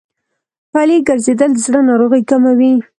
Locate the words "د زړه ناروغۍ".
1.53-2.21